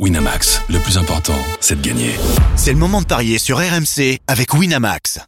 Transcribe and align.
Winamax, 0.00 0.60
le 0.70 0.80
plus 0.80 0.98
important, 0.98 1.38
c'est 1.60 1.80
de 1.80 1.86
gagner. 1.86 2.16
C'est 2.56 2.72
le 2.72 2.78
moment 2.78 3.00
de 3.00 3.06
parier 3.06 3.38
sur 3.38 3.58
RMC 3.58 4.18
avec 4.26 4.52
Winamax. 4.52 5.20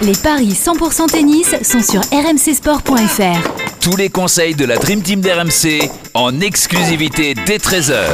Les 0.00 0.14
paris 0.14 0.52
100% 0.52 1.10
tennis 1.10 1.56
sont 1.62 1.82
sur 1.82 2.00
rmcsport.fr. 2.12 3.80
Tous 3.80 3.96
les 3.96 4.10
conseils 4.10 4.54
de 4.54 4.64
la 4.64 4.76
Dream 4.76 5.02
Team 5.02 5.20
d'RMC 5.20 5.90
en 6.14 6.40
exclusivité 6.40 7.34
dès 7.34 7.56
13h. 7.58 8.04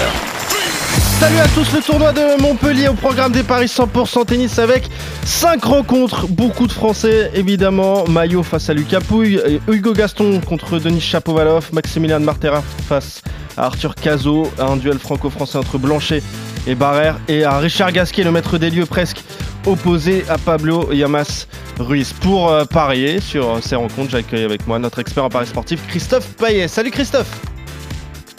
Salut 1.20 1.38
à 1.38 1.48
tous, 1.54 1.72
le 1.72 1.80
tournoi 1.80 2.12
de 2.12 2.42
Montpellier 2.42 2.88
au 2.88 2.94
programme 2.94 3.32
des 3.32 3.44
paris 3.44 3.66
100% 3.66 4.26
tennis 4.26 4.58
avec 4.58 4.88
5 5.24 5.64
rencontres, 5.64 6.26
beaucoup 6.26 6.66
de 6.66 6.72
Français 6.72 7.30
évidemment, 7.34 8.04
Maillot 8.08 8.42
face 8.42 8.68
à 8.68 8.74
Lucas 8.74 9.00
Pouille, 9.00 9.40
Hugo 9.68 9.92
Gaston 9.92 10.40
contre 10.40 10.78
Denis 10.78 11.00
Chapovalov, 11.00 11.70
Maximilian 11.72 12.20
Martera 12.20 12.62
face 12.88 13.22
à 13.56 13.66
Arthur 13.66 13.94
Cazot, 13.94 14.50
un 14.58 14.76
duel 14.76 14.98
franco-français 14.98 15.56
entre 15.56 15.78
Blanchet 15.78 16.22
et 16.66 16.74
Barrère 16.74 17.16
et 17.28 17.44
à 17.44 17.58
Richard 17.58 17.92
Gasquet, 17.92 18.24
le 18.24 18.32
maître 18.32 18.58
des 18.58 18.70
lieux 18.70 18.86
presque 18.86 19.22
opposé 19.66 20.24
à 20.28 20.36
Pablo 20.36 20.92
Yamas 20.92 21.46
Ruiz. 21.78 22.12
Pour 22.12 22.50
euh, 22.50 22.64
parier 22.64 23.20
sur 23.20 23.62
ces 23.62 23.76
rencontres, 23.76 24.10
j'accueille 24.10 24.44
avec 24.44 24.66
moi 24.66 24.78
notre 24.78 24.98
expert 24.98 25.24
en 25.24 25.30
paris 25.30 25.46
sportif 25.46 25.80
Christophe 25.88 26.26
Payet. 26.36 26.68
Salut 26.68 26.90
Christophe 26.90 27.40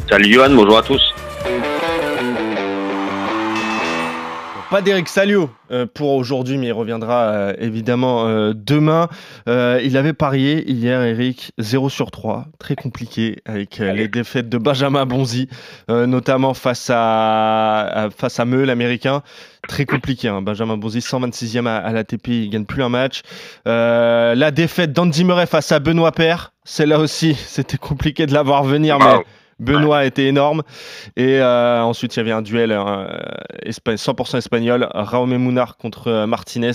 Salut 0.09 0.31
Johan, 0.31 0.51
bonjour 0.51 0.77
à 0.77 0.83
tous 0.83 1.01
Pas 4.75 4.81
d'Eric 4.81 5.07
Salio 5.07 5.49
euh, 5.71 5.85
pour 5.85 6.11
aujourd'hui, 6.15 6.57
mais 6.57 6.67
il 6.67 6.73
reviendra 6.73 7.21
euh, 7.27 7.53
évidemment 7.59 8.27
euh, 8.27 8.51
demain. 8.53 9.07
il 9.47 9.95
avait 9.95 10.11
parié 10.11 10.69
hier, 10.69 11.01
Eric, 11.01 11.53
0 11.59 11.87
sur 11.87 12.11
3. 12.11 12.47
Très 12.59 12.75
compliqué 12.75 13.37
avec 13.45 13.77
les 13.77 14.09
défaites 14.09 14.49
de 14.49 14.57
Benjamin 14.57 15.05
Bonzi, 15.05 15.47
notamment 15.87 16.53
face 16.53 16.91
à, 16.93 18.09
face 18.17 18.37
à 18.37 18.43
Meul, 18.43 18.65
l'américain. 18.65 19.23
Très 19.65 19.85
compliqué. 19.85 20.27
Hein. 20.27 20.41
Benjamin 20.41 20.75
Bonzi, 20.75 20.99
126e 20.99 21.67
à, 21.67 21.93
l'ATP, 21.93 22.27
il 22.27 22.49
gagne 22.49 22.65
plus 22.65 22.83
un 22.83 22.89
match. 22.89 23.21
la 23.65 24.51
défaite 24.51 24.91
d'Andy 24.91 25.23
Murray 25.23 25.45
face 25.45 25.71
à 25.71 25.79
Benoît 25.79 26.11
Paire, 26.11 26.51
c'est 26.65 26.85
là 26.85 26.99
aussi, 26.99 27.33
c'était 27.47 27.77
compliqué 27.77 28.25
de 28.25 28.33
l'avoir 28.33 28.65
venir, 28.65 28.99
mais 28.99 29.23
Benoît 29.59 30.05
était 30.05 30.25
énorme. 30.25 30.63
Et 31.15 31.39
euh, 31.39 31.81
ensuite, 31.81 32.15
il 32.15 32.19
y 32.19 32.21
avait 32.21 32.31
un 32.31 32.41
duel 32.41 32.71
100% 32.71 34.35
euh, 34.35 34.37
espagnol, 34.37 34.87
Raume 34.93 35.37
Munar 35.37 35.77
contre 35.77 36.07
euh, 36.07 36.27
Martinez. 36.27 36.71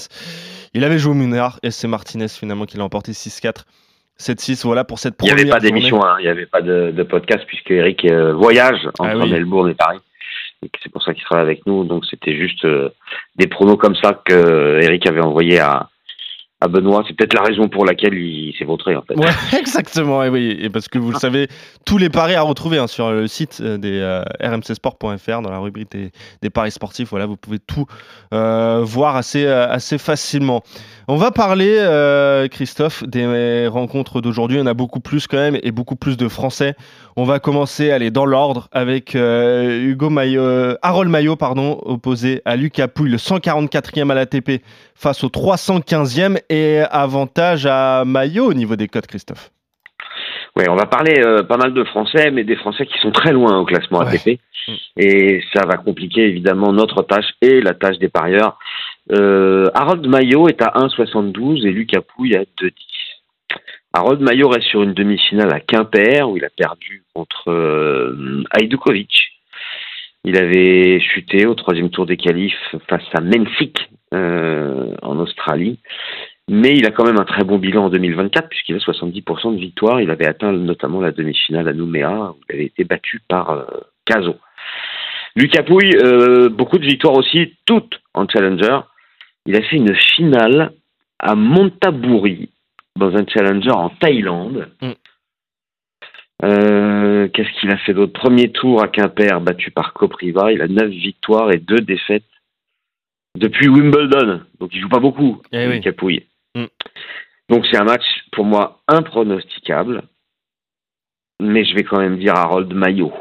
Il 0.73 0.85
avait 0.85 0.99
joué 0.99 1.15
Munar 1.15 1.59
et 1.63 1.71
c'est 1.71 1.89
Martinez 1.89 2.29
finalement 2.29 2.65
qui 2.65 2.77
l'a 2.79 2.85
emporté 2.85 3.13
6-4. 3.13 3.65
7-6, 4.19 4.65
voilà 4.65 4.85
pour 4.85 4.99
cette 4.99 5.17
première 5.17 5.35
Il 5.39 5.45
n'y 5.45 5.51
avait 5.51 5.51
pas 5.51 5.61
d'émission, 5.61 6.05
hein. 6.05 6.17
il 6.19 6.25
n'y 6.25 6.29
avait 6.29 6.47
pas 6.47 6.61
de, 6.61 7.03
podcast 7.03 7.45
puisque 7.47 7.71
Eric 7.71 8.07
voyage 8.35 8.87
entre 8.99 9.23
ah 9.23 9.27
Melbourne 9.27 9.71
et 9.71 9.75
Paris. 9.75 9.99
C'est 10.83 10.93
pour 10.93 11.03
ça 11.03 11.15
qu'il 11.15 11.23
sera 11.23 11.41
avec 11.41 11.65
nous. 11.65 11.85
Donc 11.85 12.05
c'était 12.05 12.37
juste 12.37 12.67
des 13.37 13.47
pronos 13.47 13.79
comme 13.79 13.95
ça 13.95 14.21
que 14.23 14.79
Eric 14.83 15.07
avait 15.07 15.23
envoyé 15.23 15.59
à, 15.59 15.89
à 16.61 16.69
Benoît. 16.69 17.05
C'est 17.07 17.17
peut-être 17.17 17.35
la 17.35 17.43
raison 17.43 17.69
pour 17.69 17.85
laquelle 17.85 18.15
il 18.15 18.55
s'est 18.59 18.65
vautré 18.65 18.95
en 18.95 19.03
fait. 19.03 19.15
Ouais, 19.15 19.31
exactement. 19.59 20.23
Et 20.23 20.29
oui, 20.29 20.57
et 20.61 20.69
parce 20.69 20.89
que 20.89 20.99
vous 20.99 21.11
le 21.11 21.19
savez, 21.19 21.49
tous 21.87 21.99
les 21.99 22.11
paris 22.11 22.35
à 22.35 22.43
retrouver 22.43 22.79
hein, 22.79 22.87
sur 22.87 23.11
le 23.11 23.27
site 23.27 23.61
euh, 23.63 23.79
des 23.79 23.99
euh, 23.99 24.23
rmcsport.fr 24.43 25.43
dans 25.43 25.51
la 25.51 25.59
rubrique 25.59 25.91
des, 26.43 26.51
paris 26.51 26.71
sportifs. 26.71 27.11
Voilà, 27.11 27.27
vous 27.27 27.37
pouvez 27.37 27.59
tout 27.59 27.87
euh, 28.35 28.83
voir 28.85 29.17
assez 29.17 29.47
assez 29.47 29.99
facilement. 29.99 30.63
On 31.09 31.17
va 31.17 31.31
parler, 31.31 31.79
Christophe, 32.51 33.05
des 33.05 33.67
rencontres 33.67 34.21
d'aujourd'hui. 34.21 34.59
On 34.61 34.67
a 34.67 34.75
beaucoup 34.75 35.01
plus 35.01 35.27
quand 35.27 35.39
même 35.39 35.59
et 35.63 35.73
beaucoup 35.73 35.97
plus 35.97 36.17
de 36.17 36.29
Français. 36.29 36.75
On 37.17 37.25
va 37.25 37.41
commencer, 37.41 37.91
aller 37.91 38.11
dans 38.11 38.27
l'ordre 38.27 38.69
avec 38.71 39.15
Hugo 39.15 40.11
Maillot, 40.11 40.77
Harold 40.83 41.11
Maillot, 41.11 41.37
pardon, 41.37 41.81
opposé 41.83 42.43
à 42.45 42.55
Lucas 42.57 42.89
Pouille, 42.89 43.11
le 43.11 43.17
144e 43.17 44.11
à 44.11 44.15
l'ATP 44.15 44.63
face 45.01 45.25
au 45.25 45.29
315e 45.29 46.39
et 46.51 46.81
avantage 46.91 47.67
à 47.67 48.05
Maillot 48.05 48.51
au 48.51 48.55
niveau 48.55 48.77
des 48.77 48.87
codes, 48.87 49.07
Christophe. 49.07 49.51
Oui, 50.57 50.65
on 50.69 50.75
va 50.75 50.87
parler 50.87 51.23
euh, 51.25 51.43
pas 51.43 51.57
mal 51.57 51.73
de 51.73 51.85
Français, 51.85 52.31
mais 52.31 52.45
des 52.45 52.57
Français 52.57 52.85
qui 52.85 52.99
sont 52.99 53.11
très 53.11 53.33
loin 53.33 53.59
au 53.59 53.65
classement 53.65 54.01
ATP. 54.01 54.41
Et 54.97 55.43
ça 55.55 55.65
va 55.67 55.79
compliquer 55.79 56.29
évidemment 56.29 56.73
notre 56.73 57.03
tâche 57.03 57.33
et 57.41 57.63
la 57.63 57.73
tâche 57.73 57.99
des 57.99 58.09
parieurs. 58.09 58.59
Euh, 59.13 59.71
Harold 59.75 60.07
Maillot 60.07 60.49
est 60.49 60.61
à 60.61 60.73
1,72 60.77 61.67
et 61.67 61.71
Lucas 61.71 62.03
Pouille 62.03 62.37
à 62.37 62.43
2,10. 62.43 62.73
Harold 63.95 64.21
Maillot 64.21 64.49
reste 64.49 64.67
sur 64.67 64.83
une 64.83 64.93
demi-finale 64.93 65.53
à 65.53 65.61
Quimper 65.61 66.29
où 66.29 66.37
il 66.37 66.45
a 66.45 66.51
perdu 66.51 67.03
contre 67.15 67.51
euh, 67.51 68.45
Il 70.25 70.37
avait 70.37 71.01
chuté 71.01 71.47
au 71.47 71.55
troisième 71.55 71.91
tour 71.91 72.07
des 72.07 72.17
qualifs 72.17 72.77
face 72.87 73.03
à 73.15 73.21
Mensik 73.21 73.89
euh, 74.15 74.95
en 75.03 75.19
Australie. 75.19 75.79
Mais 76.49 76.75
il 76.75 76.85
a 76.85 76.91
quand 76.91 77.05
même 77.05 77.21
un 77.21 77.25
très 77.25 77.45
bon 77.45 77.59
bilan 77.59 77.85
en 77.85 77.91
2024 77.91 78.49
puisqu'il 78.49 78.75
a 78.75 78.79
70% 78.79 79.55
de 79.55 79.61
victoires. 79.61 80.01
Il 80.01 80.11
avait 80.11 80.27
atteint 80.27 80.53
notamment 80.53 81.01
la 81.01 81.13
demi-finale 81.13 81.69
à 81.69 81.73
Nouméa 81.73 82.33
où 82.33 82.37
il 82.49 82.55
avait 82.55 82.65
été 82.65 82.85
battu 82.85 83.21
par 83.29 83.51
euh, 83.51 83.65
Caso. 84.05 84.37
Lucas 85.37 85.63
Pouille, 85.63 85.97
euh, 86.03 86.49
beaucoup 86.49 86.79
de 86.79 86.87
victoires 86.87 87.15
aussi, 87.15 87.55
toutes 87.67 88.01
en 88.15 88.27
challenger. 88.27 88.81
Il 89.47 89.57
a 89.57 89.63
fait 89.63 89.77
une 89.77 89.95
finale 89.95 90.73
à 91.21 91.37
Montabouri 91.37 92.51
dans 92.97 93.15
un 93.15 93.25
challenger 93.27 93.71
en 93.71 93.91
Thaïlande. 93.91 94.69
Mm. 94.83 94.91
Euh, 96.43 97.29
qu'est-ce 97.29 97.61
qu'il 97.61 97.71
a 97.71 97.77
fait 97.77 97.95
d'autre? 97.95 98.13
Premier 98.13 98.51
tour 98.51 98.83
à 98.83 98.89
Quimper, 98.89 99.41
battu 99.41 99.71
par 99.71 99.93
Copriva. 99.93 100.53
Il 100.53 100.63
a 100.63 100.69
9 100.69 100.89
victoires 100.89 101.53
et 101.53 101.59
2 101.59 101.77
défaites 101.77 102.25
depuis 103.37 103.69
Wimbledon. 103.69 104.43
Donc 104.59 104.71
il 104.73 104.81
joue 104.81 104.89
pas 104.89 104.99
beaucoup, 104.99 105.41
eh 105.53 105.81
Capouille. 105.81 106.27
Mm. 106.55 106.67
Donc 107.49 107.67
c'est 107.71 107.79
un 107.79 107.85
match 107.85 108.05
pour 108.33 108.45
moi 108.45 108.81
impronosticable. 108.89 110.03
Mais 111.41 111.65
je 111.65 111.75
vais 111.75 111.85
quand 111.85 111.99
même 111.99 112.19
dire 112.19 112.35
Harold 112.35 112.73
Maillot, 112.73 113.15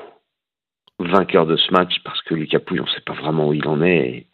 vainqueur 0.99 1.45
de 1.45 1.55
ce 1.55 1.71
match, 1.71 1.93
parce 2.03 2.21
que 2.23 2.35
Lucas 2.35 2.59
Pouille, 2.59 2.81
on 2.81 2.85
ne 2.85 2.89
sait 2.89 3.01
pas 3.05 3.13
vraiment 3.13 3.47
où 3.47 3.53
il 3.53 3.65
en 3.65 3.81
est. 3.81 4.27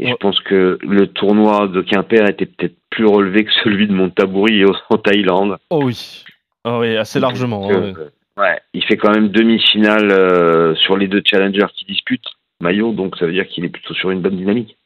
Et, 0.00 0.08
je 0.08 0.14
pense 0.14 0.40
que 0.40 0.78
le 0.82 1.06
tournoi 1.06 1.68
de 1.68 1.80
Quimper 1.80 2.28
était 2.28 2.46
peut-être 2.46 2.74
plus 2.90 3.06
relevé 3.06 3.44
que 3.44 3.52
celui 3.62 3.86
de 3.86 3.92
Montabouri 3.92 4.64
en 4.90 4.98
Thaïlande. 4.98 5.58
Oh 5.70 5.84
oui, 5.84 6.24
oh 6.64 6.78
oui 6.80 6.96
assez 6.96 7.20
largement. 7.20 7.70
Euh, 7.70 7.92
ouais. 8.36 8.58
il 8.74 8.82
fait 8.82 8.96
quand 8.96 9.14
même 9.14 9.28
demi-finale 9.28 10.10
euh, 10.10 10.74
sur 10.74 10.96
les 10.96 11.06
deux 11.06 11.22
challengers 11.24 11.72
qui 11.76 11.84
disputent 11.84 12.26
maillot, 12.62 12.92
donc 12.92 13.16
ça 13.16 13.26
veut 13.26 13.32
dire 13.32 13.46
qu'il 13.46 13.64
est 13.64 13.68
plutôt 13.68 13.94
sur 13.94 14.10
une 14.10 14.20
bonne 14.20 14.36
dynamique. 14.36 14.76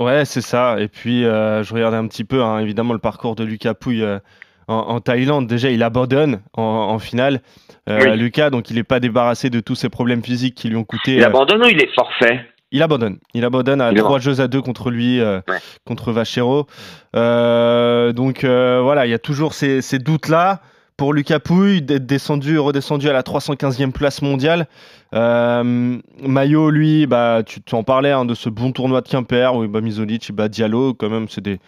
Ouais, 0.00 0.24
c'est 0.24 0.40
ça. 0.40 0.76
Et 0.78 0.88
puis, 0.88 1.24
euh, 1.24 1.62
je 1.64 1.74
regardais 1.74 1.96
un 1.96 2.06
petit 2.06 2.24
peu, 2.24 2.42
hein, 2.42 2.60
évidemment, 2.60 2.92
le 2.92 3.00
parcours 3.00 3.34
de 3.34 3.42
Lucas 3.42 3.74
Pouille 3.74 4.04
euh, 4.04 4.18
en, 4.68 5.00
Thaïlande. 5.00 5.48
Déjà, 5.48 5.70
il 5.70 5.82
abandonne 5.82 6.40
en, 6.52 6.98
finale. 6.98 7.40
Euh, 7.88 8.14
Lucas, 8.14 8.50
donc 8.50 8.70
il 8.70 8.76
n'est 8.76 8.84
pas 8.84 9.00
débarrassé 9.00 9.50
de 9.50 9.60
tous 9.60 9.74
ses 9.74 9.88
problèmes 9.88 10.22
physiques 10.22 10.54
qui 10.54 10.68
lui 10.68 10.76
ont 10.76 10.84
coûté. 10.84 11.16
Il 11.16 11.24
abandonne 11.24 11.62
ou 11.62 11.68
il 11.68 11.82
est 11.82 11.92
forfait? 11.94 12.46
Il 12.70 12.82
abandonne. 12.82 13.18
Il 13.34 13.44
abandonne 13.44 13.80
à 13.80 13.92
trois 13.94 14.18
jeux 14.18 14.40
à 14.40 14.46
deux 14.46 14.60
contre 14.60 14.90
lui, 14.90 15.20
contre 15.86 16.12
Vachero. 16.12 16.66
donc 17.14 18.44
voilà, 18.44 19.06
il 19.06 19.10
y 19.10 19.14
a 19.14 19.18
toujours 19.18 19.54
ces, 19.54 19.80
ces 19.80 19.98
doutes-là 19.98 20.60
pour 20.98 21.14
Lucas 21.14 21.38
Pouille 21.38 21.80
d'être 21.80 22.06
descendu, 22.06 22.58
redescendu 22.58 23.08
à 23.08 23.12
la 23.12 23.22
315e 23.22 23.92
place 23.92 24.20
mondiale. 24.20 24.66
Euh, 25.14 25.96
Maillot, 26.20 26.70
lui, 26.70 27.06
bah, 27.06 27.42
tu 27.46 27.62
t'en 27.62 27.84
parlais 27.84 28.10
hein, 28.10 28.24
de 28.24 28.34
ce 28.34 28.50
bon 28.50 28.72
tournoi 28.72 29.00
de 29.00 29.08
Quimper 29.08 29.54
où 29.54 29.66
bah, 29.68 29.80
Misolic, 29.80 30.32
bah, 30.32 30.48
Diallo, 30.48 30.94
quand 30.94 31.08
même, 31.08 31.28
c'est 31.28 31.40
des, 31.40 31.60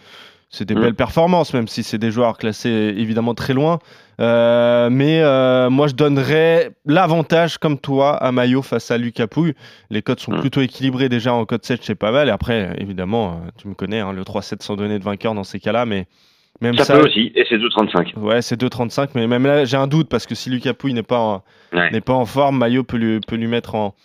c'est 0.49 0.65
des 0.65 0.75
mm. 0.75 0.81
belles 0.81 0.95
performances, 0.95 1.53
même 1.53 1.69
si 1.69 1.81
c'est 1.81 1.97
des 1.97 2.11
joueurs 2.11 2.37
classés 2.37 2.93
évidemment 2.97 3.33
très 3.33 3.53
loin. 3.53 3.79
Euh, 4.19 4.89
mais 4.91 5.21
euh, 5.21 5.69
moi, 5.69 5.87
je 5.87 5.93
donnerais 5.93 6.71
l'avantage, 6.85 7.57
comme 7.57 7.79
toi, 7.79 8.17
à 8.17 8.33
Maillot 8.33 8.61
face 8.61 8.91
à 8.91 8.97
Lucas 8.97 9.27
Pouille. 9.27 9.53
Les 9.89 10.01
codes 10.01 10.19
sont 10.19 10.33
mm. 10.33 10.41
plutôt 10.41 10.59
équilibrés 10.59 11.07
déjà 11.07 11.33
en 11.33 11.45
code 11.45 11.63
7, 11.63 11.79
c'est 11.83 11.95
pas 11.95 12.11
mal. 12.11 12.27
Et 12.27 12.31
après, 12.31 12.75
évidemment, 12.79 13.39
tu 13.57 13.69
me 13.69 13.75
connais, 13.75 14.01
hein, 14.01 14.11
le 14.11 14.23
3-7 14.23 14.61
sans 14.61 14.75
donner 14.75 14.99
de 14.99 15.05
vainqueur 15.05 15.33
dans 15.35 15.45
ces 15.45 15.61
cas-là, 15.61 15.85
mais 15.85 16.05
ça, 16.83 16.93
peut 16.93 17.05
aussi, 17.05 17.31
et 17.35 17.45
c'est 17.49 17.57
2,35. 17.57 18.17
Ouais, 18.19 18.41
c'est 18.41 18.59
2,35, 18.59 19.09
mais 19.15 19.27
même 19.27 19.45
là, 19.45 19.65
j'ai 19.65 19.77
un 19.77 19.87
doute 19.87 20.09
parce 20.09 20.25
que 20.25 20.35
si 20.35 20.49
Lucas 20.49 20.73
Pouille 20.73 20.93
n'est 20.93 21.03
pas, 21.03 21.19
en, 21.19 21.43
n'est 21.73 22.01
pas 22.01 22.13
en 22.13 22.25
forme, 22.25 22.57
Maillot 22.57 22.83
peut 22.83 22.97
lui, 22.97 23.19
peut 23.19 23.35
lui 23.35 23.47
mettre 23.47 23.75
en. 23.75 23.95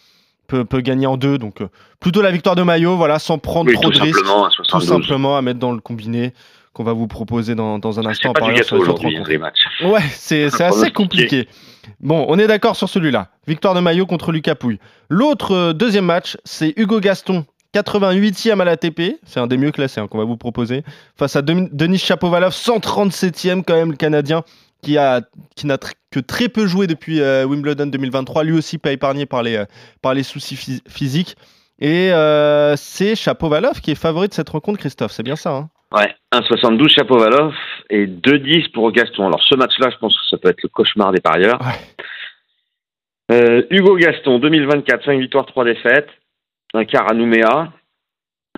Peut, 0.48 0.64
peut 0.64 0.80
gagner 0.80 1.08
en 1.08 1.16
deux, 1.16 1.38
donc 1.38 1.60
euh, 1.60 1.68
plutôt 1.98 2.22
la 2.22 2.30
victoire 2.30 2.54
de 2.54 2.62
Maillot, 2.62 2.96
voilà, 2.96 3.18
sans 3.18 3.36
prendre 3.36 3.72
trop 3.72 3.90
de 3.90 3.98
risques, 3.98 4.24
tout 4.68 4.80
simplement 4.80 5.36
à 5.36 5.42
mettre 5.42 5.58
dans 5.58 5.72
le 5.72 5.80
combiné 5.80 6.32
qu'on 6.72 6.84
va 6.84 6.92
vous 6.92 7.08
proposer 7.08 7.56
dans, 7.56 7.80
dans 7.80 7.98
un 7.98 8.06
instant. 8.06 8.32
Pas 8.32 8.46
du 8.46 8.52
gâteau 8.52 8.76
aujourd'hui, 8.76 9.18
les 9.26 9.38
matchs. 9.38 9.66
Ouais, 9.82 10.02
c'est, 10.10 10.48
c'est 10.50 10.62
assez 10.62 10.92
compliqué. 10.92 11.48
Bon, 11.98 12.26
on 12.28 12.38
est 12.38 12.46
d'accord 12.46 12.76
sur 12.76 12.88
celui-là. 12.88 13.28
Victoire 13.48 13.74
de 13.74 13.80
Maillot 13.80 14.06
contre 14.06 14.30
Lucas 14.30 14.54
Pouille. 14.54 14.78
L'autre 15.08 15.52
euh, 15.52 15.72
deuxième 15.72 16.04
match, 16.04 16.36
c'est 16.44 16.74
Hugo 16.76 17.00
Gaston 17.00 17.44
88e 17.80 18.60
à 18.60 18.64
l'ATP, 18.64 19.18
c'est 19.24 19.40
un 19.40 19.46
des 19.46 19.56
mieux 19.56 19.70
classés 19.72 20.00
hein, 20.00 20.08
qu'on 20.08 20.18
va 20.18 20.24
vous 20.24 20.36
proposer, 20.36 20.82
face 21.16 21.36
à 21.36 21.42
Denis 21.42 21.98
Chapovalov, 21.98 22.52
137e 22.52 23.62
quand 23.66 23.74
même 23.74 23.90
le 23.90 23.96
Canadien, 23.96 24.42
qui 24.82 24.98
a 24.98 25.20
qui 25.56 25.66
n'a 25.66 25.76
tr- 25.76 25.92
que 26.10 26.20
très 26.20 26.48
peu 26.48 26.66
joué 26.66 26.86
depuis 26.86 27.20
euh, 27.20 27.44
Wimbledon 27.44 27.86
2023, 27.86 28.44
lui 28.44 28.52
aussi 28.52 28.78
pas 28.78 28.92
épargné 28.92 29.26
par 29.26 29.42
les, 29.42 29.56
euh, 29.56 29.64
par 30.02 30.14
les 30.14 30.22
soucis 30.22 30.54
phys- 30.54 30.80
physiques. 30.88 31.36
Et 31.78 32.10
euh, 32.12 32.74
c'est 32.76 33.14
Chapovalov 33.16 33.80
qui 33.80 33.90
est 33.90 33.94
favori 33.96 34.28
de 34.28 34.34
cette 34.34 34.48
rencontre, 34.48 34.78
Christophe, 34.78 35.12
c'est 35.12 35.22
bien 35.22 35.36
ça 35.36 35.50
hein? 35.50 35.68
Ouais, 35.92 36.12
1,72 36.34 36.88
Chapovalov 36.88 37.52
et 37.90 38.06
2,10 38.06 38.72
pour 38.72 38.90
Gaston. 38.92 39.26
Alors 39.26 39.42
ce 39.42 39.54
match-là, 39.54 39.90
je 39.90 39.96
pense 39.98 40.14
que 40.14 40.26
ça 40.28 40.36
peut 40.36 40.48
être 40.48 40.62
le 40.62 40.68
cauchemar 40.68 41.12
des 41.12 41.20
parieurs. 41.20 41.58
Euh, 43.32 43.62
Hugo 43.70 43.96
Gaston, 43.96 44.38
2024, 44.38 45.04
5 45.04 45.18
victoires, 45.20 45.46
3 45.46 45.64
défaites. 45.64 46.08
Un 46.74 46.84
quart 46.84 47.10
à 47.10 47.72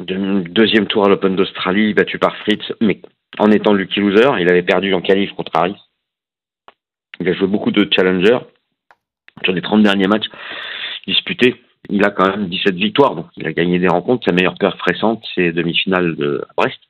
Deuxième 0.00 0.86
tour 0.86 1.04
à 1.04 1.08
l'Open 1.08 1.36
d'Australie, 1.36 1.92
battu 1.92 2.18
par 2.18 2.36
Fritz, 2.38 2.72
mais 2.80 3.00
en 3.38 3.50
étant 3.50 3.72
lucky 3.72 4.00
loser. 4.00 4.40
Il 4.40 4.50
avait 4.50 4.62
perdu 4.62 4.94
en 4.94 5.00
qualif 5.00 5.32
contre 5.32 5.52
Harris. 5.54 5.76
Il 7.20 7.28
a 7.28 7.34
joué 7.34 7.46
beaucoup 7.48 7.70
de 7.70 7.88
challengers. 7.94 8.38
Sur 9.44 9.52
les 9.52 9.62
30 9.62 9.82
derniers 9.82 10.06
matchs 10.06 10.28
disputés, 11.06 11.62
il 11.90 12.04
a 12.04 12.10
quand 12.10 12.28
même 12.28 12.48
17 12.48 12.74
victoires. 12.74 13.14
Donc 13.14 13.26
il 13.36 13.46
a 13.46 13.52
gagné 13.52 13.78
des 13.78 13.88
rencontres. 13.88 14.24
Sa 14.26 14.34
meilleure 14.34 14.56
perf 14.58 14.80
récente, 14.82 15.24
c'est 15.34 15.52
demi-finale 15.52 16.16
de 16.16 16.44
Brest. 16.56 16.80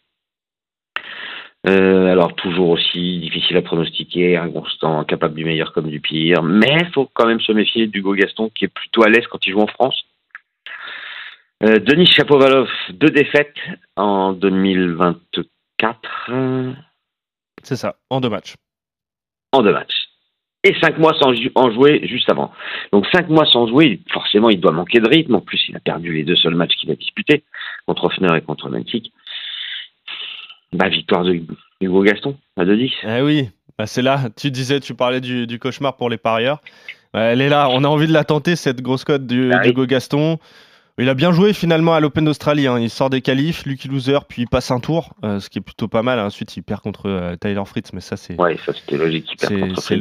Euh, 1.66 2.06
alors 2.06 2.34
toujours 2.36 2.70
aussi 2.70 3.18
difficile 3.18 3.56
à 3.56 3.62
pronostiquer, 3.62 4.36
inconstant, 4.36 5.04
capable 5.04 5.34
du 5.34 5.44
meilleur 5.44 5.72
comme 5.72 5.90
du 5.90 6.00
pire, 6.00 6.42
mais 6.42 6.78
il 6.80 6.92
faut 6.92 7.10
quand 7.12 7.26
même 7.26 7.40
se 7.40 7.50
méfier 7.50 7.88
d'Hugo 7.88 8.14
Gaston 8.14 8.48
qui 8.54 8.66
est 8.66 8.72
plutôt 8.72 9.02
à 9.02 9.08
l'aise 9.08 9.26
quand 9.26 9.44
il 9.44 9.52
joue 9.52 9.60
en 9.60 9.66
France. 9.66 10.04
Euh, 11.64 11.78
Denis 11.80 12.06
Chapovalov, 12.06 12.68
deux 12.90 13.10
défaites 13.10 13.54
en 13.96 14.32
2024 14.32 15.98
euh, 16.30 16.72
C'est 17.62 17.76
ça, 17.76 17.96
en 18.10 18.20
deux 18.20 18.28
matchs. 18.28 18.54
en 19.52 19.62
deux 19.62 19.72
matchs. 19.72 19.94
Et 20.64 20.74
cinq 20.80 20.98
mois 20.98 21.14
sans 21.20 21.32
en 21.54 21.70
jouer 21.72 22.06
juste 22.06 22.28
avant. 22.30 22.52
Donc 22.92 23.06
cinq 23.12 23.28
mois 23.28 23.46
sans 23.46 23.66
jouer, 23.68 24.00
forcément 24.12 24.50
il 24.50 24.60
doit 24.60 24.72
manquer 24.72 24.98
de 25.00 25.08
rythme. 25.08 25.36
En 25.36 25.40
plus, 25.40 25.60
il 25.68 25.76
a 25.76 25.80
perdu 25.80 26.12
les 26.12 26.24
deux 26.24 26.36
seuls 26.36 26.54
matchs 26.56 26.74
qu'il 26.76 26.90
a 26.90 26.94
disputés, 26.96 27.44
contre 27.86 28.04
Hoffner 28.04 28.36
et 28.36 28.40
contre 28.40 28.68
Mentic. 28.68 29.12
Bah, 30.72 30.88
victoire 30.88 31.24
de 31.24 31.40
Hugo 31.80 32.02
Gaston, 32.02 32.36
à 32.56 32.64
2-10. 32.64 32.92
Eh 33.04 33.22
oui, 33.22 33.48
bah, 33.78 33.86
c'est 33.86 34.02
là, 34.02 34.28
tu 34.36 34.50
disais, 34.50 34.80
tu 34.80 34.94
parlais 34.94 35.20
du, 35.20 35.46
du 35.46 35.58
cauchemar 35.58 35.96
pour 35.96 36.10
les 36.10 36.18
parieurs. 36.18 36.60
Ouais, 37.14 37.20
elle 37.22 37.40
est 37.40 37.48
là, 37.48 37.68
on 37.70 37.84
a 37.84 37.88
envie 37.88 38.06
de 38.08 38.12
la 38.12 38.24
tenter, 38.24 38.54
cette 38.54 38.82
grosse 38.82 39.04
cote 39.04 39.22
Ah 39.22 39.34
oui. 39.62 39.68
d'Hugo 39.68 39.86
Gaston. 39.86 40.38
Il 40.98 41.08
a 41.08 41.14
bien 41.14 41.30
joué 41.32 41.52
finalement 41.52 41.94
à 41.94 42.00
l'Open 42.00 42.24
d'Australie. 42.24 42.66
hein. 42.66 42.78
Il 42.80 42.90
sort 42.90 43.08
des 43.10 43.20
qualifs, 43.20 43.64
lucky 43.66 43.86
loser, 43.88 44.18
puis 44.28 44.42
il 44.42 44.48
passe 44.48 44.70
un 44.70 44.80
tour, 44.80 45.14
euh, 45.24 45.38
ce 45.40 45.48
qui 45.48 45.58
est 45.58 45.62
plutôt 45.62 45.86
pas 45.88 46.02
mal. 46.02 46.18
Ensuite, 46.18 46.56
il 46.56 46.62
perd 46.62 46.80
contre 46.80 47.08
euh, 47.08 47.36
Tyler 47.36 47.62
Fritz, 47.66 47.92
mais 47.92 48.00
ça, 48.00 48.16
c'est, 48.16 48.38
Ouais, 48.40 48.56
ça 48.66 48.72
c'était 48.72 48.96
logique. 48.96 49.34
c'est. 49.38 49.96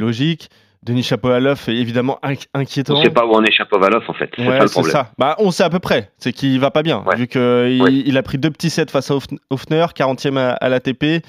Denis 0.84 1.02
Chapovalov 1.02 1.64
est 1.68 1.74
évidemment 1.76 2.18
inqui- 2.22 2.46
inquiétant. 2.54 2.94
On 2.98 3.02
sait 3.02 3.10
pas 3.10 3.26
où 3.26 3.30
on 3.34 3.42
est 3.42 3.50
Chapovalov 3.50 4.04
en 4.08 4.12
fait. 4.12 4.30
C'est 4.36 4.46
Ouais, 4.48 4.60
ça 4.60 4.82
c'est. 4.82 4.92
Bah, 5.18 5.34
on 5.40 5.50
sait 5.50 5.64
à 5.64 5.70
peu 5.70 5.80
près. 5.80 6.12
C'est 6.18 6.32
qu'il 6.32 6.58
va 6.60 6.70
pas 6.70 6.84
bien. 6.84 7.02
Ouais. 7.04 7.16
Vu 7.16 7.26
qu'il 7.26 8.02
il 8.06 8.16
a 8.16 8.22
pris 8.22 8.38
deux 8.38 8.50
petits 8.50 8.70
sets 8.70 8.86
face 8.88 9.10
à 9.10 9.16
Hoffner, 9.50 9.86
40e 9.94 10.36
à, 10.38 10.52
à 10.52 10.68
l'ATP. 10.68 11.24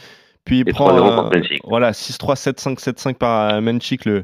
Puis 0.45 0.59
il 0.59 0.69
Et 0.69 0.71
prend 0.71 0.91
3-0 0.95 1.35
euh, 1.35 1.57
voilà, 1.65 1.91
6-3, 1.91 2.35
7-5, 2.35 2.79
7-5 2.79 3.15
par 3.15 3.59
Menchik, 3.61 4.05
le, 4.05 4.23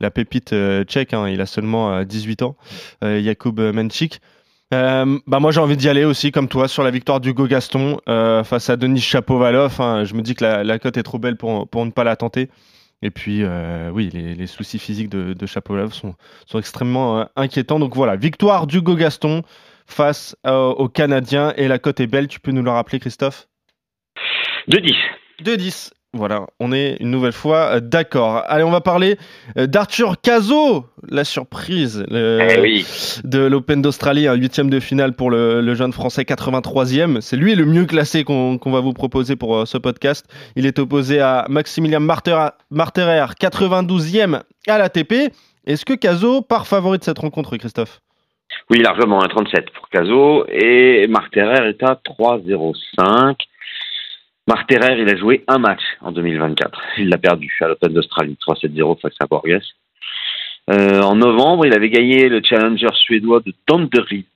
la 0.00 0.10
pépite 0.10 0.52
euh, 0.52 0.82
tchèque. 0.84 1.14
hein. 1.14 1.28
il 1.28 1.40
a 1.40 1.46
seulement 1.46 1.92
euh, 1.92 2.04
18 2.04 2.42
ans, 2.42 2.56
Jakub 3.02 3.58
Menchik. 3.60 4.20
Euh, 4.74 5.18
bah 5.28 5.38
moi 5.38 5.52
j'ai 5.52 5.60
envie 5.60 5.76
d'y 5.76 5.88
aller 5.88 6.04
aussi 6.04 6.32
comme 6.32 6.48
toi 6.48 6.66
sur 6.66 6.82
la 6.82 6.90
victoire 6.90 7.20
d'Hugo 7.20 7.46
Gaston 7.46 8.00
euh, 8.08 8.42
face 8.42 8.68
à 8.68 8.76
Denis 8.76 9.00
Chapovalov. 9.00 9.80
hein. 9.80 10.04
Je 10.04 10.14
me 10.14 10.22
dis 10.22 10.34
que 10.34 10.44
la, 10.44 10.64
la 10.64 10.78
cote 10.80 10.96
est 10.96 11.04
trop 11.04 11.18
belle 11.20 11.36
pour, 11.36 11.68
pour 11.68 11.86
ne 11.86 11.92
pas 11.92 12.02
la 12.02 12.16
tenter. 12.16 12.50
Et 13.02 13.10
puis 13.10 13.44
euh, 13.44 13.90
oui, 13.90 14.10
les, 14.12 14.34
les 14.34 14.46
soucis 14.48 14.78
physiques 14.80 15.08
de, 15.08 15.34
de 15.34 15.46
Chapovalov 15.46 15.92
sont, 15.92 16.14
sont 16.46 16.58
extrêmement 16.58 17.20
euh, 17.20 17.24
inquiétants. 17.36 17.78
Donc 17.78 17.94
voilà, 17.94 18.16
victoire 18.16 18.66
d'Hugo 18.66 18.96
Gaston 18.96 19.42
face 19.86 20.34
aux 20.44 20.88
Canadiens 20.88 21.52
et 21.56 21.68
la 21.68 21.78
cote 21.78 22.00
est 22.00 22.08
belle. 22.08 22.26
Tu 22.26 22.40
peux 22.40 22.50
nous 22.50 22.62
le 22.62 22.70
rappeler 22.72 22.98
Christophe? 22.98 23.46
2-10. 24.68 24.94
2-10. 25.44 25.90
Voilà, 26.16 26.46
on 26.60 26.72
est 26.72 26.96
une 27.00 27.10
nouvelle 27.10 27.32
fois 27.32 27.76
euh, 27.76 27.80
d'accord. 27.80 28.42
Allez, 28.46 28.64
on 28.64 28.70
va 28.70 28.80
parler 28.80 29.16
euh, 29.58 29.66
d'Arthur 29.66 30.20
Cazot, 30.20 30.84
la 31.08 31.24
surprise 31.24 32.04
le- 32.10 32.40
Eh 32.50 32.60
oui. 32.60 32.86
de 33.24 33.38
l'Open 33.40 33.82
d'Australie, 33.82 34.26
un 34.26 34.34
huitième 34.34 34.70
de 34.70 34.80
finale 34.80 35.12
pour 35.14 35.30
le, 35.30 35.60
le 35.60 35.74
jeune 35.74 35.92
français 35.92 36.22
83e. 36.22 37.20
C'est 37.20 37.36
lui 37.36 37.54
le 37.54 37.64
mieux 37.66 37.84
classé 37.86 38.24
qu'on 38.24 38.58
va 38.64 38.80
vous 38.80 38.92
proposer 38.92 39.36
pour 39.36 39.56
euh, 39.56 39.64
ce 39.66 39.78
podcast. 39.78 40.26
Il 40.56 40.66
est 40.66 40.78
opposé 40.78 41.20
à 41.20 41.46
Maximilien 41.48 42.00
Marterer, 42.00 42.48
Marterer 42.70 43.24
92e 43.40 44.40
à 44.68 44.78
l'ATP. 44.78 45.32
Est-ce 45.66 45.84
que 45.84 45.94
Cazot 45.94 46.42
part 46.42 46.66
favori 46.66 46.98
de 46.98 47.04
cette 47.04 47.18
rencontre, 47.18 47.56
Christophe? 47.56 48.00
Oui, 48.70 48.78
largement, 48.78 49.20
1,37 49.22 49.64
pour 49.74 49.88
Caso. 49.90 50.44
Et 50.48 51.06
Marc 51.08 51.32
Terrer 51.32 51.68
est 51.68 51.82
à 51.82 51.94
3,05. 52.04 53.34
Marc 54.48 54.68
Terrer, 54.68 55.00
il 55.00 55.08
a 55.08 55.16
joué 55.16 55.44
un 55.48 55.58
match 55.58 55.82
en 56.00 56.12
2024. 56.12 56.80
Il 56.98 57.08
l'a 57.08 57.18
perdu 57.18 57.52
à 57.60 57.66
l'Open 57.66 57.92
d'Australie, 57.92 58.38
3-7-0 58.46 59.00
face 59.00 59.14
à 59.18 59.26
Borges. 59.26 59.74
Euh, 60.70 61.00
en 61.02 61.16
novembre, 61.16 61.66
il 61.66 61.74
avait 61.74 61.90
gagné 61.90 62.28
le 62.28 62.40
challenger 62.42 62.88
suédois 62.94 63.40
de 63.40 63.52
Danderyd, 63.66 64.26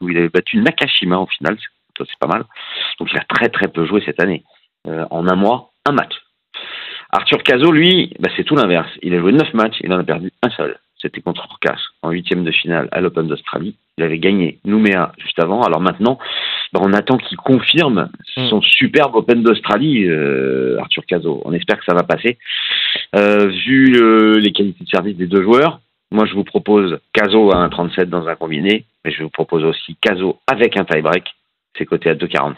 où 0.00 0.08
il 0.08 0.18
avait 0.18 0.28
battu 0.28 0.58
Nakashima 0.58 1.16
en 1.16 1.26
finale. 1.26 1.58
C'est 1.96 2.18
pas 2.18 2.26
mal. 2.26 2.44
Donc, 2.98 3.12
il 3.12 3.18
a 3.18 3.24
très 3.24 3.48
très 3.48 3.68
peu 3.68 3.86
joué 3.86 4.02
cette 4.04 4.20
année. 4.20 4.42
Euh, 4.88 5.04
en 5.10 5.28
un 5.28 5.36
mois, 5.36 5.70
un 5.86 5.92
match. 5.92 6.14
Arthur 7.12 7.44
Cazot, 7.44 7.70
lui, 7.70 8.14
bah, 8.18 8.30
c'est 8.36 8.42
tout 8.42 8.56
l'inverse. 8.56 8.90
Il 9.02 9.14
a 9.14 9.20
joué 9.20 9.30
neuf 9.30 9.54
matchs, 9.54 9.76
il 9.80 9.92
en 9.92 10.00
a 10.00 10.04
perdu 10.04 10.32
un 10.42 10.50
seul. 10.50 10.76
C'était 11.00 11.20
contre 11.20 11.46
Orcas 11.48 11.78
en 12.02 12.10
huitième 12.10 12.42
de 12.42 12.50
finale 12.50 12.88
à 12.90 13.00
l'Open 13.00 13.28
d'Australie. 13.28 13.76
Il 13.98 14.04
avait 14.04 14.18
gagné 14.18 14.58
Nouméa 14.64 15.12
juste 15.18 15.38
avant. 15.38 15.62
Alors 15.62 15.80
maintenant, 15.80 16.18
bah, 16.72 16.80
on 16.82 16.92
attend 16.92 17.18
qu'il 17.18 17.36
confirme 17.36 18.08
son 18.48 18.62
superbe 18.62 19.16
Open 19.16 19.42
d'Australie, 19.42 20.06
euh, 20.06 20.78
Arthur 20.80 21.04
Cazot. 21.06 21.42
On 21.44 21.52
espère 21.52 21.78
que 21.78 21.84
ça 21.84 21.94
va 21.94 22.02
passer. 22.02 22.38
Euh, 23.14 23.48
vu 23.48 23.94
euh, 23.96 24.38
les 24.38 24.52
qualités 24.52 24.84
de 24.84 24.88
service 24.88 25.16
des 25.16 25.26
deux 25.26 25.42
joueurs, 25.42 25.80
moi 26.10 26.24
je 26.24 26.34
vous 26.34 26.44
propose 26.44 26.98
Cazot 27.12 27.52
à 27.52 27.68
1,37 27.68 28.04
dans 28.06 28.26
un 28.26 28.34
combiné, 28.36 28.86
mais 29.04 29.10
je 29.10 29.22
vous 29.22 29.30
propose 29.30 29.64
aussi 29.64 29.96
Cazot 30.00 30.38
avec 30.50 30.76
un 30.78 30.84
tie-break. 30.84 31.24
C'est 31.76 31.84
coté 31.84 32.10
à 32.10 32.14
2,45. 32.14 32.54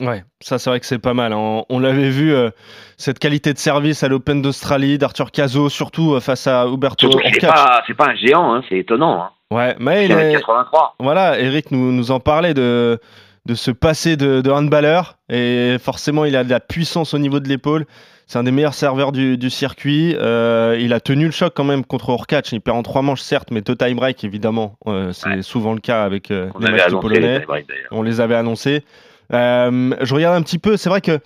Ouais, 0.00 0.24
ça 0.40 0.58
c'est 0.58 0.70
vrai 0.70 0.80
que 0.80 0.86
c'est 0.86 0.98
pas 0.98 1.14
mal. 1.14 1.32
hein. 1.32 1.62
On, 1.68 1.78
l'avait 1.78 2.10
vu, 2.10 2.34
euh, 2.34 2.50
cette 2.96 3.18
qualité 3.18 3.52
de 3.52 3.58
service 3.58 4.02
à 4.02 4.08
l'Open 4.08 4.42
d'Australie, 4.42 4.98
d'Arthur 4.98 5.30
Cazot, 5.30 5.68
surtout 5.68 6.14
euh, 6.14 6.20
face 6.20 6.46
à 6.46 6.66
Huberto 6.66 7.08
c'est 7.12 7.94
pas, 7.96 8.06
un 8.08 8.14
géant, 8.16 8.54
hein, 8.54 8.62
c'est 8.68 8.78
étonnant. 8.78 9.22
Hein. 9.22 9.30
Ouais, 9.52 9.76
mais 9.78 10.06
Il 10.06 10.12
est... 10.12 10.32
83. 10.32 10.96
Voilà, 10.98 11.38
Eric 11.38 11.70
nous, 11.70 11.92
nous 11.92 12.10
en 12.10 12.18
parlait 12.20 12.54
de, 12.54 12.98
de 13.46 13.54
ce 13.54 13.70
passé 13.70 14.16
de, 14.16 14.40
de 14.40 14.50
handballeur. 14.50 15.18
Et 15.28 15.76
forcément, 15.80 16.24
il 16.24 16.36
a 16.36 16.44
de 16.44 16.50
la 16.50 16.60
puissance 16.60 17.14
au 17.14 17.18
niveau 17.18 17.40
de 17.40 17.48
l'épaule. 17.48 17.86
C'est 18.26 18.38
un 18.38 18.44
des 18.44 18.52
meilleurs 18.52 18.72
serveurs 18.74 19.12
du, 19.12 19.36
du 19.36 19.50
circuit. 19.50 20.14
Euh, 20.18 20.78
il 20.80 20.92
a 20.92 21.00
tenu 21.00 21.26
le 21.26 21.32
choc 21.32 21.52
quand 21.54 21.64
même 21.64 21.84
contre 21.84 22.10
Orkach. 22.10 22.52
Il 22.52 22.60
perd 22.60 22.76
en 22.78 22.82
trois 22.82 23.02
manches, 23.02 23.20
certes, 23.20 23.50
mais 23.50 23.60
deux 23.60 23.76
time 23.76 23.96
break, 23.96 24.24
évidemment. 24.24 24.76
Euh, 24.86 25.12
c'est 25.12 25.28
Ouais. 25.28 25.42
souvent 25.42 25.74
le 25.74 25.80
cas 25.80 26.04
avec 26.04 26.30
euh, 26.30 26.48
les 26.60 26.70
matchs 26.70 26.92
polonais. 26.92 27.40
les. 27.40 27.64
On 27.90 28.02
les 28.02 28.20
avait 28.20 28.36
annoncés. 28.36 28.84
Je 29.30 30.14
regarde 30.14 30.36
un 30.36 30.42
petit 30.42 30.58
peu, 30.58 30.76
c'est 30.76 30.88
vrai 30.88 31.00
que 31.00 31.18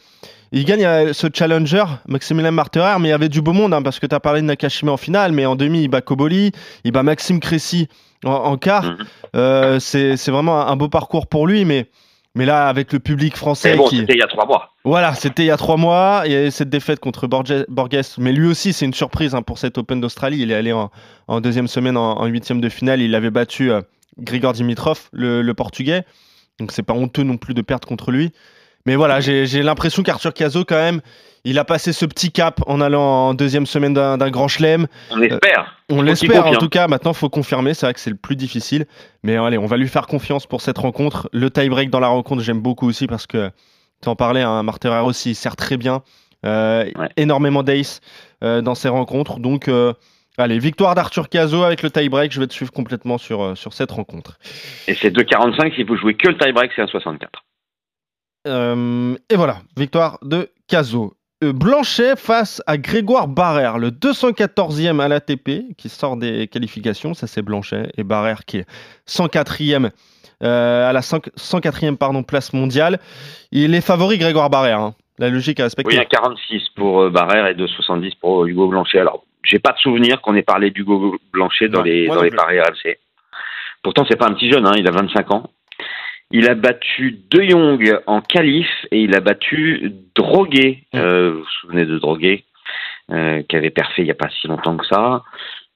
il 0.53 0.65
gagne 0.65 1.13
ce 1.13 1.27
challenger, 1.33 1.85
Maximilien 2.07 2.53
Marterer, 2.53 2.99
mais 3.01 3.09
il 3.09 3.11
y 3.11 3.15
avait 3.15 3.29
du 3.29 3.43
beau 3.43 3.53
monde, 3.53 3.75
hein, 3.75 3.83
parce 3.83 3.99
que 3.99 4.07
tu 4.07 4.15
as 4.15 4.21
parlé 4.21 4.41
de 4.41 4.47
Nakashima 4.47 4.93
en 4.93 4.97
finale, 4.97 5.33
mais 5.33 5.45
en 5.45 5.57
demi, 5.57 5.83
il 5.83 5.89
bat 5.89 6.01
Koboli, 6.03 6.53
il 6.85 6.93
bat 6.93 7.03
Maxime 7.03 7.41
Cressy 7.41 7.89
en, 8.25 8.31
en 8.31 8.57
quart. 8.57 8.85
Mhm. 8.85 8.97
Euh, 9.35 9.81
c'est 9.81 10.17
c'est 10.17 10.31
vraiment 10.31 10.61
un, 10.63 10.69
un 10.73 10.77
beau 10.77 10.89
parcours 10.89 11.27
pour 11.27 11.47
lui, 11.49 11.65
mais, 11.65 11.87
mais 12.37 12.45
là, 12.47 12.69
avec 12.69 12.93
le 12.93 13.01
public 13.01 13.37
français 13.37 13.71
Mais 13.73 13.77
bon, 13.77 13.89
qui. 13.89 13.97
c'était 13.99 14.13
il 14.13 14.19
y 14.19 14.23
a 14.23 14.27
trois 14.29 14.47
mois. 14.47 14.71
Voilà, 14.85 15.15
c'était 15.15 15.43
il 15.43 15.47
y 15.47 15.51
a 15.51 15.57
trois 15.57 15.77
mois. 15.77 16.23
Il 16.27 16.33
y 16.33 16.37
a 16.37 16.47
eu 16.47 16.51
cette 16.51 16.69
défaite 16.69 17.01
contre 17.01 17.27
Borges, 17.27 17.65
Borges. 17.69 18.19
mais 18.19 18.31
lui 18.33 18.47
aussi, 18.47 18.73
c'est 18.73 18.85
une 18.85 18.95
surprise 18.95 19.35
hein, 19.35 19.43
pour 19.43 19.59
cet 19.59 19.79
Open 19.79 20.01
d'Australie. 20.01 20.39
Il 20.43 20.53
est 20.53 20.55
allé 20.55 20.73
en, 20.73 20.91
en 21.27 21.41
deuxième 21.41 21.67
semaine 21.67 21.97
en, 21.97 22.19
en 22.21 22.27
huitième 22.27 22.61
de 22.61 22.69
finale. 22.69 23.01
Il 23.01 23.15
avait 23.15 23.31
battu 23.31 23.73
euh, 23.73 23.81
Grigor 24.19 24.53
Dimitrov, 24.53 25.09
le, 25.13 25.43
le 25.43 25.55
portugais. 25.55 26.05
Donc 26.61 26.73
c'est 26.73 26.83
pas 26.83 26.95
honteux 26.95 27.23
non 27.23 27.37
plus 27.37 27.55
de 27.55 27.63
perdre 27.63 27.89
contre 27.89 28.11
lui. 28.11 28.33
Mais 28.87 28.95
voilà, 28.97 29.21
j'ai 29.21 29.63
l'impression 29.63 30.03
qu'Arthur 30.03 30.33
Cazot, 30.33 30.65
quand 30.65 30.77
même, 30.77 31.01
il 31.45 31.59
a 31.59 31.65
passé 31.65 31.93
ce 31.93 32.05
petit 32.07 32.33
cap 32.33 32.61
en 32.67 32.81
allant 32.81 33.03
en 33.03 33.35
deuxième 33.35 33.67
semaine 33.67 33.95
d'un 33.95 34.31
grand 34.31 34.49
chelem. 34.49 34.87
On 35.11 35.21
espère. 35.23 35.77
On 35.89 35.97
Faut 35.97 36.03
l'espère 36.03 36.47
en 36.47 36.55
tout 36.55 36.69
cas. 36.69 36.89
Maintenant, 36.89 37.13
faut 37.13 37.29
confirmer. 37.29 37.75
C'est 37.75 37.87
vrai 37.87 37.95
que 37.95 38.01
c'est 38.01 38.11
le 38.11 38.17
plus 38.17 38.35
difficile. 38.37 38.87
Mais 39.23 39.37
allez, 39.37 39.59
on 39.59 39.67
va 39.67 39.77
lui 39.77 39.87
faire 39.89 40.07
confiance 40.07 40.47
pour 40.47 40.61
cette 40.61 40.79
rencontre. 40.79 41.29
Le 41.33 41.51
tie-break 41.51 41.91
dans 41.91 42.01
la 42.01 42.09
rencontre, 42.09 42.43
j'aime 42.43 42.61
beaucoup 42.61 42.89
aussi 42.89 43.07
parce 43.07 43.27
que 43.27 43.51
tu 44.03 44.09
en 44.09 44.17
parlais, 44.17 44.43
hein, 44.43 44.63
Marterer 44.63 45.01
aussi, 45.01 45.31
il 45.31 45.35
sert 45.35 45.57
très 45.57 45.77
bien. 45.77 46.03
Euh, 46.45 46.85
Ouais. 46.97 47.09
Énormément 47.17 47.63
d'ace 47.63 48.01
euh, 48.45 48.61
dans 48.61 48.75
ses 48.75 48.89
rencontres. 48.89 49.39
Donc, 49.39 49.69
euh, 49.69 49.93
allez, 50.39 50.59
victoire 50.59 50.95
d'Arthur 50.95 51.29
Cazot 51.29 51.63
avec 51.63 51.83
le 51.83 51.91
tie-break. 51.91 52.33
Je 52.33 52.41
vais 52.41 52.47
te 52.47 52.53
suivre 52.53 52.73
complètement 52.73 53.19
sur, 53.19 53.43
euh, 53.43 53.55
sur 53.55 53.73
cette 53.73 53.91
rencontre. 53.91 54.39
Et 54.87 54.95
c'est 54.95 55.11
2,45. 55.11 55.75
Si 55.75 55.83
vous 55.83 55.97
jouez 55.97 56.15
que 56.15 56.29
le 56.29 56.37
tie-break, 56.39 56.73
c'est 56.77 56.83
un 56.83 56.87
64. 56.89 57.43
Euh, 58.47 59.17
et 59.31 59.37
voilà, 59.37 59.59
victoire 59.77 60.19
de 60.23 60.51
Cazot. 60.69 61.15
euh, 61.45 61.53
Blanchet 61.53 62.17
face 62.17 62.63
à 62.67 62.79
Grégoire 62.79 63.29
Barrère, 63.29 63.79
le 63.79 63.91
214e 63.91 65.01
à 65.01 65.09
l'ATP, 65.09 65.75
qui 65.77 65.89
sort 65.89 66.17
des 66.17 66.47
qualifications. 66.49 67.15
Ça, 67.15 67.27
c'est 67.27 67.43
Blanchet. 67.43 67.91
Et 67.97 68.05
Barrère 68.05 68.45
qui 68.45 68.59
est 68.59 68.67
104e 69.09 69.91
euh, 70.43 70.89
à 70.89 70.93
la 70.93 71.01
104e 71.01 71.97
pardon, 71.97 72.23
place 72.23 72.53
mondiale. 72.53 72.99
Il 73.53 73.75
est 73.75 73.81
favori, 73.81 74.19
Grégoire 74.19 74.51
Barrère. 74.51 74.81
Hein. 74.81 74.95
La 75.19 75.31
logique 75.31 75.61
à 75.61 75.65
respecter. 75.65 75.97
Oui, 75.97 76.01
un 76.01 76.05
46 76.05 76.63
pour 76.77 77.03
euh, 77.03 77.11
Barrère 77.11 77.47
et 77.47 77.55
2,70 77.55 78.13
pour 78.21 78.45
Hugo 78.47 78.69
Blanchet. 78.69 78.99
Alors, 78.99 79.25
j'ai 79.43 79.59
pas 79.59 79.73
de 79.73 79.79
souvenir 79.79 80.21
qu'on 80.21 80.35
ait 80.35 80.43
parlé 80.43 80.71
d'Hugo 80.71 81.17
Blanchet 81.33 81.69
dans 81.69 81.83
les, 81.83 82.07
dans 82.07 82.23
les 82.23 82.31
paris 82.31 82.61
RLC. 82.61 82.99
Pourtant, 83.83 84.05
c'est 84.09 84.17
pas 84.17 84.27
un 84.27 84.35
petit 84.35 84.51
jeune, 84.51 84.67
hein, 84.67 84.73
il 84.77 84.87
a 84.87 84.91
25 84.91 85.31
ans. 85.31 85.51
Il 86.33 86.49
a 86.49 86.55
battu 86.55 87.21
De 87.31 87.43
Jong 87.43 88.01
en 88.07 88.21
qualif 88.21 88.69
et 88.91 89.03
il 89.03 89.15
a 89.15 89.21
battu 89.21 89.93
Droguet. 90.15 90.83
Euh, 90.95 91.33
vous 91.33 91.39
vous 91.39 91.51
souvenez 91.61 91.87
de 91.87 91.99
Droguet, 91.99 92.45
euh, 93.13 93.43
qui 93.49 93.57
avait 93.57 93.71
perfait 93.71 94.03
il 94.03 94.07
n'y 94.07 94.11
a 94.11 94.15
pas 94.15 94.29
si 94.41 94.49
longtemps 94.49 94.77
que 94.77 94.87
ça. 94.87 95.23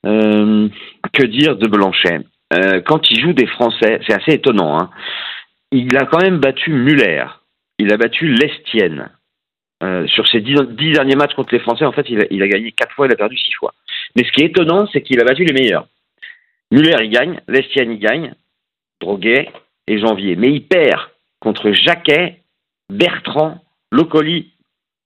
Euh, 0.06 0.68
que 1.12 1.24
dire 1.24 1.56
de 1.56 1.68
Blanchet? 1.68 2.20
Euh, 2.52 2.80
Quand 2.80 3.10
il 3.10 3.20
joue 3.20 3.32
des 3.32 3.46
Français, 3.46 4.00
c'est 4.06 4.14
assez 4.14 4.32
étonnant. 4.32 4.80
Hein. 4.80 4.90
Il 5.70 5.96
a 5.96 6.06
quand 6.06 6.20
même 6.20 6.38
battu 6.38 6.70
Muller. 6.72 7.26
Il 7.78 7.92
a 7.92 7.96
battu 7.96 8.26
Lestienne. 8.26 9.10
Sur 10.08 10.28
ses 10.28 10.42
dix, 10.42 10.54
derniers 10.92 11.16
matchs 11.16 11.32
contre 11.32 11.54
les 11.54 11.60
Français, 11.60 11.86
en 11.86 11.92
fait, 11.92 12.04
il 12.10 12.20
a, 12.20 12.26
il 12.30 12.42
a 12.42 12.48
gagné 12.48 12.70
quatre 12.70 12.94
fois, 12.94 13.06
il 13.06 13.12
a 13.12 13.16
perdu 13.16 13.38
six 13.38 13.52
fois. 13.52 13.72
Mais 14.14 14.24
ce 14.24 14.32
qui 14.32 14.42
est 14.42 14.48
étonnant, 14.48 14.86
c'est 14.92 15.00
qu'il 15.00 15.18
a 15.22 15.24
battu 15.24 15.42
les 15.42 15.54
meilleurs. 15.54 15.86
Muller, 16.70 16.96
il 17.00 17.08
gagne. 17.08 17.40
Lestienne, 17.48 17.92
il 17.92 17.98
gagne. 17.98 18.34
Droguet, 19.00 19.48
et 19.86 19.98
janvier. 19.98 20.36
Mais 20.36 20.52
il 20.52 20.66
perd 20.66 21.00
contre 21.40 21.72
Jacquet, 21.72 22.42
Bertrand, 22.90 23.62
Locoli, 23.90 24.52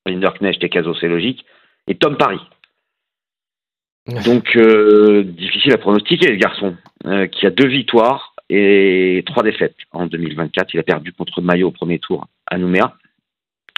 Linderknecht 0.06 0.62
et 0.62 0.68
Caso, 0.68 0.94
c'est 0.94 1.08
logique, 1.08 1.44
et 1.86 1.94
Tom 1.94 2.16
Paris. 2.16 2.40
Donc, 4.24 4.56
euh, 4.56 5.22
difficile 5.24 5.72
à 5.72 5.78
pronostiquer, 5.78 6.30
le 6.30 6.36
garçon, 6.36 6.76
euh, 7.06 7.26
qui 7.26 7.46
a 7.46 7.50
deux 7.50 7.68
victoires 7.68 8.34
et 8.50 9.22
trois 9.26 9.42
défaites 9.42 9.76
en 9.92 10.06
2024. 10.06 10.74
Il 10.74 10.80
a 10.80 10.82
perdu 10.82 11.12
contre 11.12 11.40
Mayo 11.40 11.68
au 11.68 11.70
premier 11.70 11.98
tour 11.98 12.26
à 12.46 12.58
Nouméa, 12.58 12.96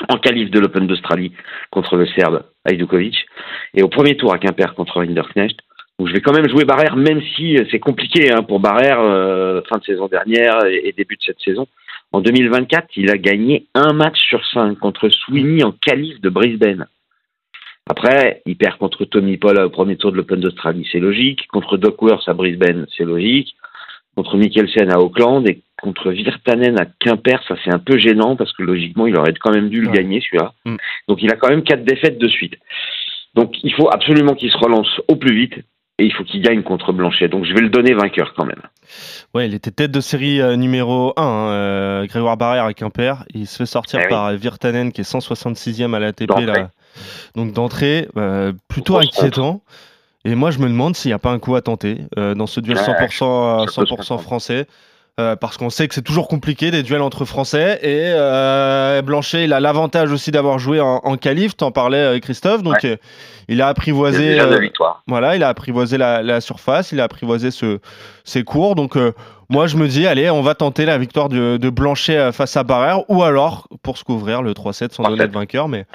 en 0.08 0.18
qualif 0.18 0.50
de 0.50 0.58
l'Open 0.58 0.86
d'Australie 0.86 1.32
contre 1.70 1.96
le 1.96 2.06
Serbe 2.06 2.44
Ajdukovic, 2.64 3.26
et 3.74 3.82
au 3.82 3.88
premier 3.88 4.16
tour 4.16 4.34
à 4.34 4.38
Quimper 4.38 4.74
contre 4.74 5.02
Linderknecht. 5.02 5.60
Donc 5.98 6.08
je 6.08 6.12
vais 6.12 6.20
quand 6.20 6.34
même 6.34 6.48
jouer 6.48 6.64
Barrère, 6.64 6.96
même 6.96 7.22
si 7.34 7.58
c'est 7.70 7.78
compliqué 7.78 8.30
hein, 8.30 8.42
pour 8.42 8.60
Barrère, 8.60 9.00
euh, 9.00 9.62
fin 9.68 9.78
de 9.78 9.84
saison 9.84 10.08
dernière 10.08 10.66
et, 10.66 10.92
début 10.96 11.16
de 11.16 11.22
cette 11.22 11.40
saison. 11.40 11.66
En 12.12 12.20
2024, 12.20 12.88
il 12.96 13.10
a 13.10 13.16
gagné 13.16 13.66
un 13.74 13.92
match 13.92 14.18
sur 14.28 14.44
cinq 14.46 14.78
contre 14.78 15.08
Sweeney 15.08 15.64
en 15.64 15.72
qualif 15.72 16.20
de 16.20 16.28
Brisbane. 16.28 16.86
Après, 17.88 18.42
il 18.46 18.56
perd 18.56 18.78
contre 18.78 19.04
Tommy 19.04 19.36
Paul 19.36 19.58
au 19.58 19.70
premier 19.70 19.96
tour 19.96 20.12
de 20.12 20.16
l'Open 20.16 20.40
d'Australie, 20.40 20.86
c'est 20.90 20.98
logique. 20.98 21.46
Contre 21.48 21.76
Doc 21.76 22.00
Worth 22.02 22.28
à 22.28 22.34
Brisbane, 22.34 22.86
c'est 22.96 23.04
logique. 23.04 23.54
Contre 24.16 24.36
Mikkelsen 24.36 24.90
à 24.90 24.98
Auckland 24.98 25.46
et 25.48 25.62
contre 25.80 26.10
Virtanen 26.10 26.80
à 26.80 26.86
Quimper, 26.86 27.42
ça 27.46 27.54
c'est 27.64 27.72
un 27.72 27.78
peu 27.78 27.98
gênant 27.98 28.34
parce 28.34 28.52
que 28.52 28.62
logiquement, 28.62 29.06
il 29.06 29.16
aurait 29.16 29.34
quand 29.34 29.52
même 29.52 29.68
dû 29.68 29.82
le 29.82 29.90
gagner 29.90 30.20
celui-là. 30.20 30.52
Mm. 30.64 30.76
Donc 31.08 31.22
il 31.22 31.30
a 31.30 31.36
quand 31.36 31.48
même 31.48 31.62
quatre 31.62 31.84
défaites 31.84 32.18
de 32.18 32.28
suite. 32.28 32.56
Donc 33.34 33.52
il 33.62 33.72
faut 33.74 33.88
absolument 33.92 34.34
qu'il 34.34 34.50
se 34.50 34.56
relance 34.56 34.88
au 35.08 35.16
plus 35.16 35.34
vite 35.34 35.54
et 35.98 36.04
il 36.04 36.12
faut 36.12 36.24
qu'il 36.24 36.42
gagne 36.42 36.62
contre 36.62 36.92
Blanchet. 36.92 37.28
Donc 37.28 37.44
je 37.44 37.54
vais 37.54 37.60
le 37.60 37.70
donner 37.70 37.94
vainqueur 37.94 38.34
quand 38.34 38.44
même. 38.44 38.60
Ouais, 39.34 39.46
il 39.46 39.54
était 39.54 39.70
tête 39.70 39.90
de 39.90 40.00
série 40.00 40.40
euh, 40.40 40.56
numéro 40.56 41.12
1, 41.16 41.22
hein, 41.22 41.48
euh, 41.50 42.06
Grégoire 42.06 42.36
Barrère 42.36 42.64
avec 42.64 42.78
Quimper. 42.78 43.24
Il 43.34 43.46
se 43.46 43.56
fait 43.56 43.66
sortir 43.66 44.00
eh 44.04 44.08
par 44.08 44.32
Virtanen 44.34 44.92
qui 44.92 45.00
est 45.00 45.10
166e 45.10 45.94
à 45.94 45.98
l'ATP. 45.98 46.30
Là. 46.40 46.70
Donc 47.34 47.52
d'entrée, 47.52 48.08
euh, 48.16 48.52
plutôt 48.68 48.98
inquiétant. 48.98 49.62
Et 50.24 50.34
moi 50.34 50.50
je 50.50 50.58
me 50.58 50.68
demande 50.68 50.96
s'il 50.96 51.10
n'y 51.10 51.14
a 51.14 51.18
pas 51.18 51.30
un 51.30 51.38
coup 51.38 51.54
à 51.54 51.62
tenter 51.62 51.98
dans 52.16 52.46
ce 52.46 52.60
duel 52.60 52.78
100%, 52.78 54.02
100 54.02 54.18
français. 54.18 54.66
Parce 55.16 55.56
qu'on 55.56 55.70
sait 55.70 55.88
que 55.88 55.94
c'est 55.94 56.02
toujours 56.02 56.28
compliqué 56.28 56.70
des 56.70 56.82
duels 56.82 57.02
entre 57.02 57.25
Français 57.25 57.78
et 57.82 59.02
Blanchet 59.02 59.44
il 59.44 59.52
a 59.52 59.61
l'avantage 59.61 60.12
aussi 60.12 60.30
d'avoir 60.30 60.58
joué 60.58 60.80
en, 60.80 61.00
en 61.02 61.16
qualif, 61.16 61.56
t'en 61.56 61.70
parlais 61.70 62.20
Christophe, 62.20 62.62
donc 62.62 62.85
il 63.49 63.62
a 63.62 63.68
apprivoisé. 63.68 64.40
Euh, 64.40 64.68
voilà, 65.06 65.37
il 65.37 65.42
a 65.42 65.49
apprivoisé 65.49 65.99
la, 65.99 66.40
surface, 66.40 66.92
il 66.92 67.00
a 67.00 67.04
apprivoisé 67.04 67.50
ce, 67.50 67.78
ses 68.25 68.44
cours. 68.44 68.75
Donc, 68.75 68.96
euh, 68.96 69.12
moi, 69.49 69.66
je 69.66 69.76
me 69.76 69.87
dis, 69.87 70.06
allez, 70.06 70.30
on 70.30 70.42
va 70.42 70.54
tenter 70.54 70.85
la 70.85 70.99
victoire 70.99 71.28
de, 71.28 71.56
de 71.56 71.70
Blanchet 71.70 72.16
euh, 72.16 72.32
face 72.32 72.56
à 72.56 72.64
Barrère, 72.64 73.08
ou 73.08 73.23
alors 73.23 73.68
pour 73.82 73.99
se 73.99 74.04
couvrir 74.04 74.42
le 74.42 74.52
3-7 74.52 74.92
sans 74.92 75.04
donner 75.04 75.26
de 75.26 75.32
vainqueur. 75.32 75.68
Mais, 75.68 75.87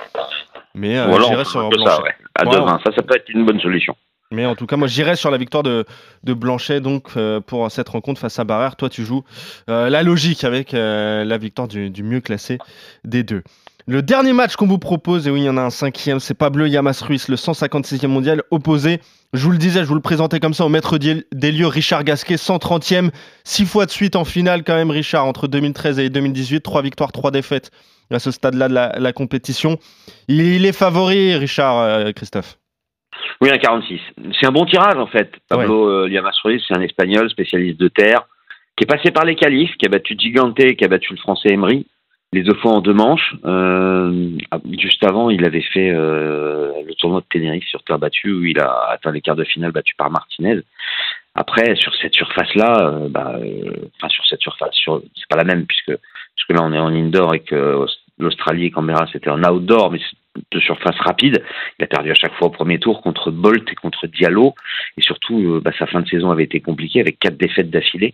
mais 0.75 0.95
j'irai 1.27 1.45
sur 1.45 1.69
Blanchet. 1.69 1.89
Ça, 1.89 2.03
À 2.35 2.45
demain, 2.45 2.79
ça, 2.85 2.91
ça 2.95 3.01
peut 3.01 3.15
être 3.15 3.29
une 3.29 3.45
bonne 3.45 3.59
solution. 3.59 3.95
Mais 4.31 4.45
en 4.45 4.55
tout 4.55 4.65
cas, 4.65 4.77
moi, 4.77 4.87
j'irai 4.87 5.15
sur 5.15 5.29
la 5.29 5.37
victoire 5.37 5.63
de, 5.63 5.85
Blanchet 6.23 6.79
donc 6.79 7.11
pour 7.47 7.69
cette 7.71 7.89
rencontre 7.89 8.19
face 8.19 8.39
à 8.39 8.43
Barrère. 8.43 8.75
Toi, 8.75 8.89
tu 8.89 9.03
joues 9.03 9.23
la 9.67 10.03
logique 10.03 10.43
avec 10.43 10.71
la 10.71 11.37
victoire 11.37 11.67
du, 11.67 12.03
mieux 12.03 12.21
classé 12.21 12.57
des 13.03 13.23
deux. 13.23 13.43
Le 13.87 14.01
dernier 14.01 14.33
match 14.33 14.55
qu'on 14.55 14.67
vous 14.67 14.77
propose, 14.77 15.27
et 15.27 15.31
oui, 15.31 15.41
il 15.41 15.45
y 15.45 15.49
en 15.49 15.57
a 15.57 15.61
un 15.61 15.71
cinquième, 15.71 16.19
c'est 16.19 16.35
Pablo 16.35 16.65
Yamas 16.65 17.01
Ruiz, 17.01 17.27
le 17.27 17.35
156e 17.35 18.07
mondial, 18.07 18.43
opposé, 18.51 19.01
je 19.33 19.43
vous 19.43 19.51
le 19.51 19.57
disais, 19.57 19.81
je 19.81 19.87
vous 19.87 19.95
le 19.95 20.01
présentais 20.01 20.39
comme 20.39 20.53
ça, 20.53 20.65
au 20.65 20.69
maître 20.69 20.97
des 20.97 21.51
lieux, 21.51 21.67
Richard 21.67 22.03
Gasquet, 22.03 22.35
130e, 22.35 23.09
six 23.43 23.65
fois 23.65 23.85
de 23.85 23.91
suite 23.91 24.15
en 24.15 24.23
finale 24.23 24.63
quand 24.63 24.75
même, 24.75 24.91
Richard, 24.91 25.25
entre 25.25 25.47
2013 25.47 25.99
et 25.99 26.09
2018, 26.09 26.61
trois 26.61 26.83
victoires, 26.83 27.11
trois 27.11 27.31
défaites 27.31 27.71
à 28.11 28.19
ce 28.19 28.29
stade-là 28.29 28.67
de 28.67 28.73
la, 29.01 29.13
compétition. 29.13 29.77
Il, 30.27 30.65
est 30.65 30.73
favori, 30.73 31.35
Richard, 31.35 31.79
euh, 31.79 32.11
Christophe. 32.11 32.60
Oui, 33.41 33.49
un 33.49 33.57
46. 33.57 33.99
C'est 34.39 34.47
un 34.47 34.51
bon 34.51 34.65
tirage 34.65 34.97
en 34.97 35.07
fait. 35.07 35.31
Pablo 35.49 36.05
ouais. 36.05 36.15
Euh, 36.15 36.31
Ruiz, 36.43 36.63
c'est 36.67 36.77
un 36.77 36.81
Espagnol 36.81 37.29
spécialiste 37.29 37.79
de 37.79 37.87
terre, 37.87 38.23
qui 38.75 38.83
est 38.83 38.87
passé 38.87 39.11
par 39.11 39.25
les 39.25 39.35
qualifs, 39.35 39.75
qui 39.77 39.85
a 39.85 39.89
battu 39.89 40.15
Gigante, 40.17 40.55
qui 40.55 40.85
a 40.85 40.87
battu 40.87 41.13
le 41.13 41.19
Français 41.19 41.49
Emery 41.49 41.85
les 42.33 42.43
deux 42.43 42.53
fois 42.55 42.71
en 42.71 42.81
deux 42.81 42.93
manches. 42.93 43.35
Euh, 43.45 44.29
juste 44.79 45.03
avant, 45.03 45.29
il 45.29 45.45
avait 45.45 45.61
fait 45.61 45.91
euh, 45.91 46.71
le 46.85 46.93
tournoi 46.95 47.21
de 47.21 47.25
Tenerife 47.29 47.67
sur 47.67 47.83
terre 47.83 47.99
battue 47.99 48.31
où 48.31 48.45
il 48.45 48.59
a 48.59 48.89
atteint 48.89 49.11
les 49.11 49.21
quarts 49.21 49.35
de 49.35 49.43
finale 49.43 49.71
battu 49.71 49.95
par 49.95 50.09
Martinez. 50.09 50.61
Après, 51.35 51.75
sur 51.75 51.93
cette 51.95 52.13
surface-là, 52.13 52.77
euh, 52.79 53.09
bah, 53.09 53.35
enfin 53.97 54.09
sur 54.09 54.25
cette 54.25 54.41
surface, 54.41 54.73
sur, 54.73 55.01
c'est 55.15 55.27
pas 55.29 55.37
la 55.37 55.43
même 55.43 55.65
puisque 55.65 55.97
puisque 56.35 56.57
là 56.57 56.65
on 56.65 56.73
est 56.73 56.79
en 56.79 56.93
indoor 56.93 57.35
et 57.35 57.41
que 57.41 57.85
l'Australie 58.17 58.65
et 58.65 58.71
Canberra 58.71 59.07
c'était 59.11 59.29
en 59.29 59.43
outdoor, 59.43 59.91
mais 59.91 59.99
de 60.51 60.59
surface 60.59 60.99
rapide. 60.99 61.43
Il 61.79 61.83
a 61.83 61.87
perdu 61.87 62.11
à 62.11 62.15
chaque 62.15 62.33
fois 62.35 62.47
au 62.47 62.51
premier 62.51 62.79
tour 62.79 63.01
contre 63.01 63.31
Bolt 63.31 63.69
et 63.71 63.75
contre 63.75 64.07
Diallo. 64.07 64.55
Et 64.97 65.01
surtout, 65.01 65.61
bah, 65.63 65.71
sa 65.77 65.87
fin 65.87 66.01
de 66.01 66.07
saison 66.07 66.31
avait 66.31 66.43
été 66.43 66.61
compliquée 66.61 67.01
avec 67.01 67.19
quatre 67.19 67.37
défaites 67.37 67.69
d'affilée. 67.69 68.13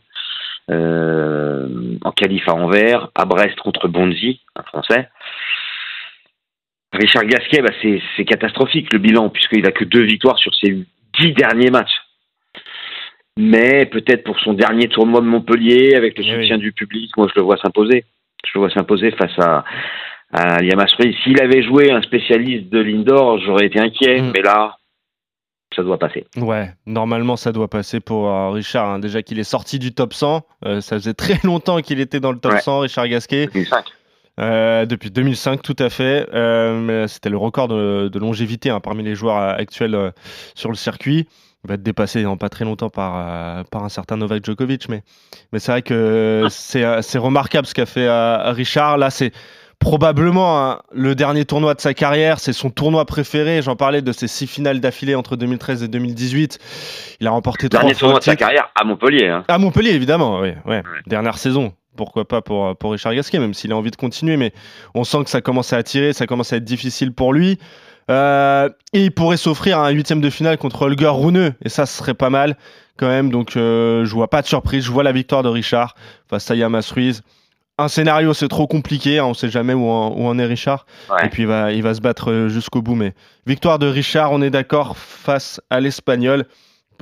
Euh, 0.70 1.98
en 2.04 2.12
qualif 2.12 2.48
à 2.50 2.54
Anvers, 2.54 3.10
à 3.16 3.26
Brest 3.26 3.58
contre 3.60 3.88
Bonzi, 3.88 4.42
un 4.56 4.64
Français. 4.64 5.10
Richard 6.94 7.26
Gasquet, 7.26 7.62
bah 7.62 7.74
c'est 7.82 8.26
catastrophique 8.26 8.92
le 8.92 9.00
bilan, 9.00 9.30
puisqu'il 9.30 9.66
a 9.66 9.72
que 9.72 9.84
deux 9.84 10.04
victoires 10.04 10.38
sur 10.40 10.54
ses 10.56 10.78
dix 11.20 11.34
derniers 11.34 11.70
matchs. 11.70 12.02
Mais 13.38 13.86
peut-être 13.86 14.24
pour 14.24 14.40
son 14.40 14.54
dernier 14.54 14.88
tournoi 14.88 15.22
de 15.22 15.26
Montpellier, 15.26 15.96
avec 15.96 16.18
le 16.18 16.24
eh 16.26 16.42
soutien 16.42 16.58
du 16.58 16.72
public, 16.72 17.16
moi 17.18 17.28
je 17.30 17.40
le 17.40 17.44
vois 17.44 17.58
s'imposer. 17.58 18.06
Je 18.46 18.52
le 18.56 18.62
vois 18.62 18.70
s'imposer 18.72 19.12
face 19.12 19.38
à, 19.40 19.64
à 20.32 20.62
Yamas 20.62 20.88
S'il 21.24 21.42
avait 21.42 21.64
joué 21.64 21.92
un 21.92 22.02
spécialiste 22.02 22.70
de 22.70 22.80
l'indoor, 22.80 23.40
j'aurais 23.40 23.68
été 23.68 23.80
inquiet. 23.80 24.22
Mm. 24.22 24.32
Mais 24.34 24.42
là, 24.42 24.78
ça 25.76 25.84
doit 25.84 26.00
passer. 26.00 26.26
Ouais, 26.38 26.74
normalement 26.86 27.36
ça 27.36 27.52
doit 27.52 27.70
passer 27.70 28.00
pour 28.00 28.28
euh, 28.28 28.50
Richard. 28.50 28.90
Hein. 28.90 29.00
Déjà 29.00 29.22
qu'il 29.22 29.40
est 29.40 29.44
sorti 29.44 29.80
du 29.80 29.94
top 29.94 30.14
100, 30.14 30.46
euh, 30.66 30.82
ça 30.82 30.98
faisait 30.98 31.14
très 31.14 31.40
longtemps 31.44 31.82
qu'il 31.82 32.00
était 32.00 32.20
dans 32.20 32.32
le 32.32 32.40
top 32.40 32.60
100, 32.60 32.80
Richard 32.80 33.08
Gasquet. 33.08 33.48
2005. 33.54 33.86
Euh, 34.40 34.86
depuis 34.86 35.10
2005, 35.10 35.62
tout 35.64 35.76
à 35.80 35.90
fait. 35.90 36.28
C'était 37.08 37.30
le 37.30 37.38
record 37.38 37.68
de, 37.68 38.20
longévité 38.20 38.70
hein, 38.70 38.80
parmi 38.80 39.04
les 39.04 39.16
joueurs 39.16 39.38
actuels 39.38 40.14
sur 40.56 40.70
le 40.70 40.76
circuit. 40.76 41.28
Il 41.64 41.68
va 41.68 41.74
être 41.74 41.84
dépassé 41.84 42.22
dans 42.22 42.38
pas 42.38 42.50
très 42.50 42.64
longtemps 42.64 42.90
par, 42.90 43.66
par 43.66 43.84
un 43.84 43.90
certain 43.90 44.16
Novak 44.16 44.46
Djokovic. 44.46 44.90
Mais, 44.90 45.02
mais 45.52 45.60
c'est 45.60 45.72
vrai 45.72 45.82
que 45.82 46.44
ah. 46.46 47.02
c'est 47.02 47.18
remarquable 47.18 47.66
ce 47.66 47.74
qu'a 47.74 47.88
fait 47.88 48.08
Richard. 48.52 49.00
Là, 49.00 49.10
c'est 49.10 49.32
probablement 49.80 50.60
hein, 50.60 50.82
le 50.92 51.16
dernier 51.16 51.46
tournoi 51.46 51.74
de 51.74 51.82
sa 51.82 51.94
carrière. 51.94 52.40
C'est 52.40 52.54
son 52.54 52.70
tournoi 52.70 53.06
préféré. 53.06 53.62
J'en 53.62 53.76
parlais 53.76 54.02
de 54.02 54.12
ses 54.12 54.28
six 54.28 54.48
finales 54.48 54.80
d'affilée 54.80 55.16
entre 55.16 55.36
2013 55.36 55.84
et 55.84 55.88
2018. 55.88 56.60
Il 57.20 57.28
a 57.28 57.32
remporté 57.32 57.70
trois 57.70 57.82
Dernier 57.82 57.96
tournoi 57.96 58.20
de 58.20 58.24
sa 58.24 58.36
carrière 58.36 58.70
à 58.76 58.84
Montpellier. 58.84 59.28
Hein. 59.28 59.44
À 59.48 59.58
Montpellier, 59.58 59.92
évidemment. 59.92 60.40
Oui, 60.40 60.50
ouais. 60.66 60.84
Dernière 61.06 61.38
saison. 61.38 61.74
Pourquoi 61.96 62.28
pas 62.28 62.42
pour, 62.42 62.76
pour 62.76 62.92
Richard 62.92 63.16
Gasquet, 63.16 63.40
même 63.40 63.54
s'il 63.54 63.72
a 63.72 63.76
envie 63.76 63.92
de 63.92 63.96
continuer. 63.96 64.38
Mais 64.38 64.54
on 64.94 65.04
sent 65.04 65.24
que 65.24 65.30
ça 65.30 65.42
commence 65.42 65.74
à 65.74 65.78
attirer, 65.78 66.14
ça 66.14 66.28
commence 66.28 66.54
à 66.54 66.58
être 66.58 66.66
difficile 66.66 67.14
pour 67.14 67.34
lui. 67.34 67.58
Euh, 68.10 68.70
et 68.94 69.06
il 69.06 69.12
pourrait 69.12 69.38
s'offrir 69.38 69.80
un 69.80 69.90
huitième 69.90 70.22
de 70.22 70.30
finale 70.30 70.58
contre 70.58 70.84
Holger 70.84 71.12
Rune. 71.12 71.56
Et 71.64 71.70
ça, 71.70 71.86
ce 71.86 71.98
serait 71.98 72.14
pas 72.14 72.30
mal 72.30 72.56
quand 72.98 73.08
même. 73.08 73.32
Donc, 73.32 73.58
euh, 73.58 74.06
je 74.06 74.14
vois 74.14 74.30
pas 74.30 74.42
de 74.42 74.48
surprise. 74.48 74.84
Je 74.86 74.92
vois 74.92 75.04
la 75.04 75.12
victoire 75.12 75.44
de 75.44 75.50
Richard 75.50 75.96
face 76.30 76.50
à 76.52 76.56
Yamas 76.56 76.92
Ruiz 76.94 77.24
un 77.78 77.88
scénario, 77.88 78.34
c'est 78.34 78.48
trop 78.48 78.68
compliqué. 78.68 79.20
Hein, 79.20 79.26
on 79.26 79.34
sait 79.34 79.50
jamais 79.50 79.74
où 79.74 79.88
en, 79.88 80.10
où 80.16 80.26
en 80.28 80.38
est 80.40 80.46
Richard. 80.46 80.86
Ouais. 81.10 81.26
Et 81.26 81.30
puis 81.30 81.44
il 81.44 81.48
va, 81.48 81.72
il 81.72 81.84
va 81.84 81.94
se 81.94 82.02
battre 82.02 82.32
euh, 82.32 82.50
jusqu'au 82.50 82.82
bout. 82.82 82.96
Mais 82.96 83.14
victoire 83.46 83.80
de 83.80 83.88
Richard, 83.88 84.32
on 84.32 84.42
est 84.42 84.50
d'accord, 84.50 84.98
face 84.98 85.62
à 85.70 85.80
l'Espagnol. 85.80 86.46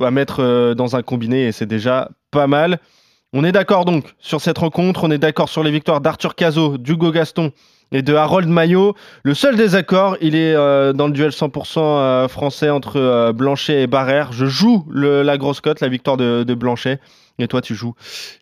À 0.01 0.11
mettre 0.11 0.41
euh, 0.43 0.73
dans 0.73 0.97
un 0.97 1.01
combiné 1.01 1.47
et 1.47 1.51
c'est 1.53 1.65
déjà 1.65 2.09
pas 2.29 2.47
mal. 2.47 2.79
On 3.31 3.45
est 3.45 3.53
d'accord 3.53 3.85
donc 3.85 4.13
sur 4.19 4.41
cette 4.41 4.57
rencontre. 4.57 5.05
On 5.05 5.11
est 5.11 5.17
d'accord 5.17 5.47
sur 5.47 5.63
les 5.63 5.71
victoires 5.71 6.01
d'Arthur 6.01 6.35
Cazot, 6.35 6.77
d'Hugo 6.77 7.11
Gaston 7.11 7.51
et 7.93 8.01
de 8.01 8.13
Harold 8.13 8.49
Maillot. 8.49 8.93
Le 9.23 9.33
seul 9.33 9.55
désaccord, 9.55 10.17
il 10.19 10.35
est 10.35 10.53
euh, 10.53 10.91
dans 10.91 11.07
le 11.07 11.13
duel 11.13 11.29
100% 11.31 11.77
euh, 11.79 12.27
français 12.27 12.69
entre 12.69 12.97
euh, 12.99 13.31
Blanchet 13.31 13.83
et 13.83 13.87
Barrère. 13.87 14.33
Je 14.33 14.45
joue 14.47 14.85
le- 14.89 15.21
la 15.21 15.37
grosse 15.37 15.61
cote, 15.61 15.79
la 15.79 15.87
victoire 15.87 16.17
de, 16.17 16.43
de 16.43 16.53
Blanchet. 16.55 16.99
Et 17.37 17.47
toi, 17.47 17.61
tu 17.61 17.75
joues 17.75 17.95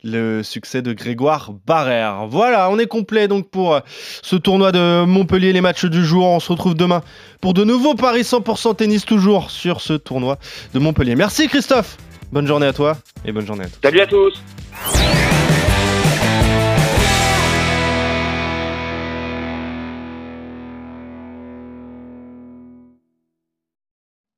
le 0.04 0.44
succès 0.44 0.82
de 0.82 0.94
Grégoire 0.94 1.52
Barrère. 1.66 2.28
Voilà, 2.28 2.70
on 2.70 2.78
est 2.78 2.86
complet 2.86 3.28
donc 3.28 3.50
pour 3.50 3.74
euh, 3.74 3.80
ce 4.22 4.36
tournoi 4.36 4.72
de 4.72 5.04
Montpellier, 5.06 5.52
les 5.52 5.62
matchs 5.62 5.86
du 5.86 6.06
jour. 6.06 6.26
On 6.26 6.40
se 6.40 6.52
retrouve 6.52 6.76
demain 6.76 7.02
pour 7.42 7.54
de 7.54 7.64
nouveaux 7.64 7.96
paris 7.96 8.22
100% 8.22 8.76
tennis 8.76 9.06
toujours 9.06 9.50
sur 9.50 9.82
ce 9.82 9.94
tournoi 9.94 10.38
de 10.74 10.80
Montpellier. 10.80 11.16
Merci 11.16 11.48
Christophe. 11.48 11.98
Bonne 12.32 12.48
journée 12.48 12.68
à 12.68 12.74
toi 12.74 12.98
et 13.26 13.32
bonne 13.32 13.46
journée 13.46 13.66
à 13.66 13.68
toi. 13.68 13.80
Salut 13.84 14.02
à 14.02 14.08
tous 14.08 14.42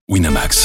Winamax, 0.07 0.64